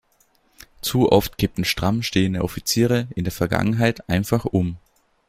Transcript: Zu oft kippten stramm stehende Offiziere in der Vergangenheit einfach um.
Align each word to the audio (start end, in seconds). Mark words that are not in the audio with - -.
Zu 0.81 1.11
oft 1.11 1.37
kippten 1.37 1.63
stramm 1.63 2.01
stehende 2.01 2.43
Offiziere 2.43 3.07
in 3.13 3.23
der 3.23 3.31
Vergangenheit 3.31 4.09
einfach 4.09 4.45
um. 4.45 4.77